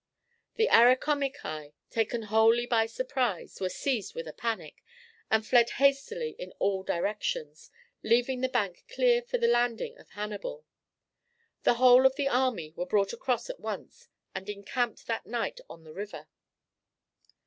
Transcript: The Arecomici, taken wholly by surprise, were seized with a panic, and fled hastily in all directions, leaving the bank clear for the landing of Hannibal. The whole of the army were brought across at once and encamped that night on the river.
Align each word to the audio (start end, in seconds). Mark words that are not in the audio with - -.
The 0.55 0.67
Arecomici, 0.67 1.73
taken 1.91 2.23
wholly 2.23 2.65
by 2.65 2.87
surprise, 2.87 3.61
were 3.61 3.69
seized 3.69 4.15
with 4.15 4.27
a 4.27 4.33
panic, 4.33 4.83
and 5.29 5.45
fled 5.45 5.69
hastily 5.77 6.35
in 6.39 6.53
all 6.57 6.81
directions, 6.81 7.69
leaving 8.01 8.41
the 8.41 8.49
bank 8.49 8.83
clear 8.91 9.21
for 9.21 9.37
the 9.37 9.47
landing 9.47 9.99
of 9.99 10.09
Hannibal. 10.09 10.65
The 11.61 11.75
whole 11.75 12.07
of 12.07 12.15
the 12.15 12.27
army 12.29 12.71
were 12.75 12.87
brought 12.87 13.13
across 13.13 13.47
at 13.47 13.59
once 13.59 14.07
and 14.33 14.49
encamped 14.49 15.05
that 15.05 15.27
night 15.27 15.59
on 15.69 15.83
the 15.83 15.93
river. 15.93 16.27